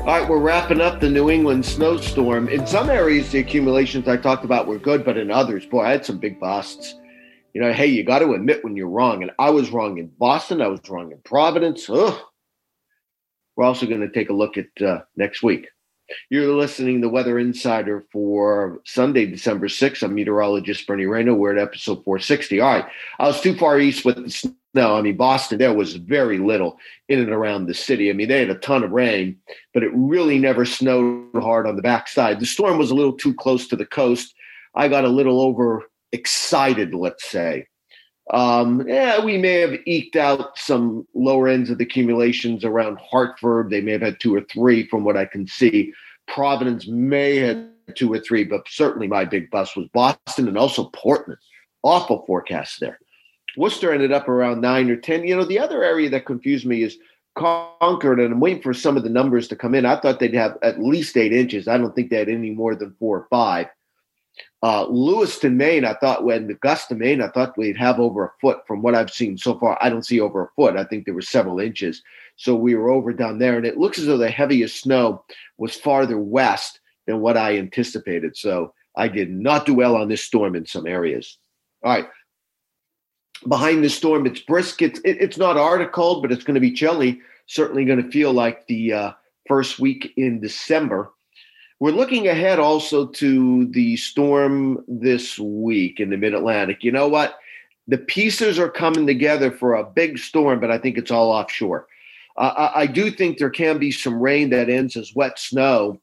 [0.00, 2.48] All right, we're wrapping up the New England snowstorm.
[2.48, 5.90] In some areas, the accumulations I talked about were good, but in others, boy, I
[5.90, 6.94] had some big busts.
[7.52, 9.22] You know, hey, you got to admit when you're wrong.
[9.22, 10.62] And I was wrong in Boston.
[10.62, 11.88] I was wrong in Providence.
[11.90, 12.18] Ugh.
[13.56, 15.68] We're also going to take a look at uh, next week.
[16.30, 20.02] You're listening to Weather Insider for Sunday, December 6th.
[20.02, 21.36] I'm meteorologist Bernie Rayno.
[21.36, 22.58] We're at episode 460.
[22.58, 22.86] All right.
[23.18, 24.96] I was too far east with the snow.
[24.96, 26.78] I mean, Boston, there was very little
[27.08, 28.10] in and around the city.
[28.10, 29.36] I mean, they had a ton of rain,
[29.74, 32.40] but it really never snowed hard on the backside.
[32.40, 34.34] The storm was a little too close to the coast.
[34.74, 37.66] I got a little over excited, let's say.
[38.32, 43.70] Um, yeah, we may have eked out some lower ends of the accumulations around Hartford.
[43.70, 45.92] They may have had two or three from what I can see.
[46.28, 47.64] Providence may have
[47.96, 51.40] two or three, but certainly my big bust was Boston and also Portland.
[51.82, 53.00] Awful forecast there.
[53.56, 55.24] Worcester ended up around nine or 10.
[55.24, 56.98] You know, the other area that confused me is
[57.36, 59.86] Concord, and I'm waiting for some of the numbers to come in.
[59.86, 61.68] I thought they'd have at least eight inches.
[61.68, 63.68] I don't think they had any more than four or five.
[64.62, 68.66] Uh, Lewiston, Maine, I thought when Augusta, Maine, I thought we'd have over a foot
[68.66, 69.78] from what I've seen so far.
[69.80, 70.76] I don't see over a foot.
[70.76, 72.02] I think there were several inches.
[72.36, 73.56] So we were over down there.
[73.56, 75.24] And it looks as though the heaviest snow
[75.56, 78.36] was farther west than what I anticipated.
[78.36, 81.38] So I did not do well on this storm in some areas.
[81.82, 82.06] All right.
[83.48, 84.82] Behind the storm, it's brisk.
[84.82, 87.20] It's, it, it's not arctic cold, but it's going to be chilly.
[87.46, 89.12] Certainly going to feel like the uh,
[89.48, 91.10] first week in December.
[91.80, 96.84] We're looking ahead also to the storm this week in the mid Atlantic.
[96.84, 97.38] You know what?
[97.88, 101.88] The pieces are coming together for a big storm, but I think it's all offshore.
[102.36, 106.00] Uh, I, I do think there can be some rain that ends as wet snow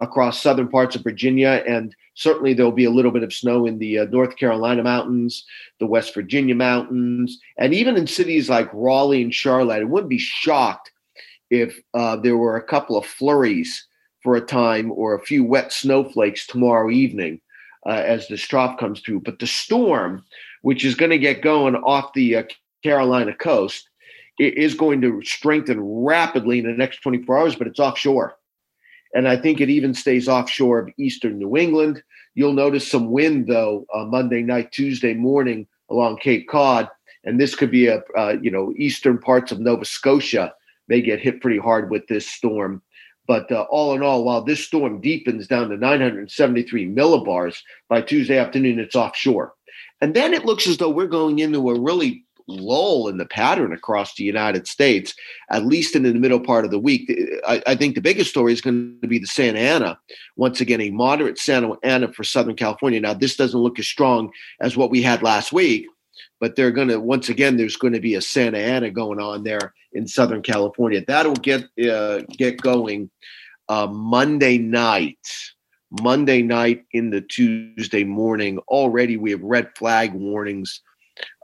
[0.00, 3.78] across southern parts of Virginia, and certainly there'll be a little bit of snow in
[3.78, 5.44] the uh, North Carolina mountains,
[5.80, 9.80] the West Virginia mountains, and even in cities like Raleigh and Charlotte.
[9.80, 10.90] I wouldn't be shocked
[11.50, 13.86] if uh, there were a couple of flurries
[14.22, 17.40] for a time or a few wet snowflakes tomorrow evening
[17.86, 19.20] uh, as the trough comes through.
[19.20, 20.24] But the storm,
[20.62, 22.42] which is going to get going off the uh,
[22.82, 23.88] Carolina coast,
[24.38, 28.36] is going to strengthen rapidly in the next 24 hours, but it's offshore.
[29.14, 32.02] And I think it even stays offshore of eastern New England.
[32.34, 36.88] You'll notice some wind, though, uh, Monday night, Tuesday morning along Cape Cod.
[37.22, 40.52] And this could be a, uh, you know, eastern parts of Nova Scotia
[40.88, 42.82] may get hit pretty hard with this storm.
[43.26, 47.58] But uh, all in all, while this storm deepens down to 973 millibars
[47.88, 49.54] by Tuesday afternoon, it's offshore.
[50.00, 53.72] And then it looks as though we're going into a really lull in the pattern
[53.72, 55.14] across the United States,
[55.50, 57.10] at least in the middle part of the week.
[57.46, 59.98] I, I, think the biggest story is going to be the Santa Ana.
[60.36, 63.00] Once again, a moderate Santa Ana for Southern California.
[63.00, 65.86] Now, this doesn't look as strong as what we had last week,
[66.40, 69.44] but they're going to once again there's going to be a Santa Ana going on
[69.44, 71.02] there in Southern California.
[71.06, 73.10] That'll get uh, get going
[73.68, 75.18] uh, Monday night.
[76.02, 78.58] Monday night into Tuesday morning.
[78.66, 80.80] Already we have red flag warnings.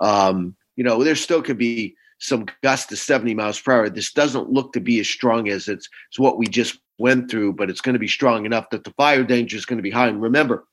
[0.00, 3.90] Um, you know, there still could be some gusts to 70 miles per hour.
[3.90, 7.52] This doesn't look to be as strong as it's, it's what we just went through,
[7.52, 9.90] but it's going to be strong enough that the fire danger is going to be
[9.90, 10.08] high.
[10.08, 10.64] And remember,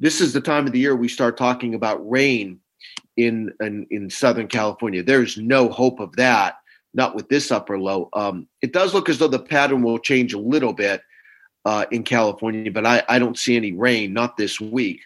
[0.00, 2.58] this is the time of the year we start talking about rain
[3.16, 5.04] in in, in Southern California.
[5.04, 6.56] There's no hope of that,
[6.92, 8.08] not with this upper low.
[8.12, 11.00] Um, it does look as though the pattern will change a little bit
[11.64, 15.02] uh, in California, but I, I don't see any rain, not this week.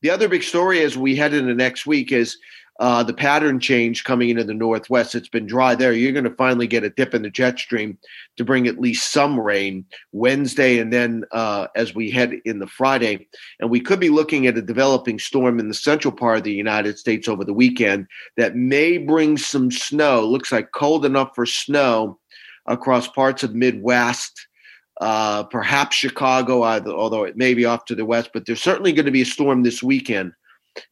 [0.00, 2.38] The other big story as we head into next week is
[2.80, 5.14] uh, the pattern change coming into the northwest.
[5.14, 5.92] It's been dry there.
[5.92, 7.98] You're going to finally get a dip in the jet stream
[8.36, 12.66] to bring at least some rain Wednesday, and then uh, as we head in the
[12.66, 13.28] Friday,
[13.60, 16.52] and we could be looking at a developing storm in the central part of the
[16.52, 20.24] United States over the weekend that may bring some snow.
[20.24, 22.18] Looks like cold enough for snow
[22.66, 24.48] across parts of Midwest.
[25.00, 29.06] Uh, perhaps Chicago, although it may be off to the west, but there's certainly going
[29.06, 30.32] to be a storm this weekend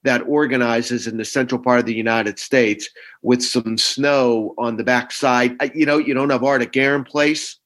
[0.05, 2.88] that organizes in the central part of the United States
[3.23, 5.56] with some snow on the backside.
[5.75, 7.58] You know, you don't have Arctic air in place.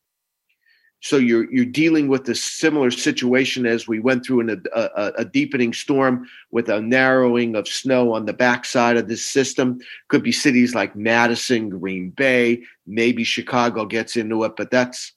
[1.00, 5.12] So you're you're dealing with a similar situation as we went through in a, a,
[5.18, 9.78] a, deepening storm with a narrowing of snow on the backside of this system.
[10.08, 15.12] Could be cities like Madison, Green Bay, maybe Chicago gets into it, but that's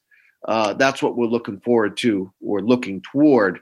[0.48, 3.60] uh, that's what we're looking forward to or looking toward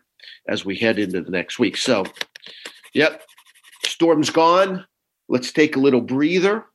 [0.47, 1.77] as we head into the next week.
[1.77, 2.03] So,
[2.97, 3.21] yep,
[3.85, 4.85] storm's gone.
[5.29, 6.65] Let's take a little breather.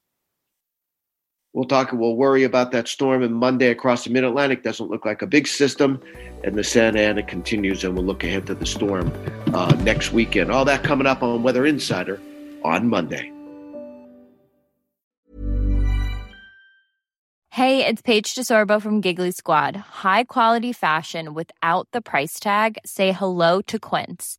[1.53, 1.93] We'll talk.
[1.93, 4.63] We'll worry about that storm and Monday across the Mid Atlantic.
[4.63, 6.01] Doesn't look like a big system,
[6.45, 7.85] and the Santa Ana continues.
[7.85, 9.13] And we'll look ahead to the storm
[9.53, 10.51] uh, next weekend.
[10.51, 12.19] All that coming up on Weather Insider
[12.65, 13.31] on Monday.
[17.51, 19.77] Hey, it's Paige DeSorbo from Giggly Squad.
[19.77, 22.79] High quality fashion without the price tag.
[22.87, 24.39] Say hello to Quince.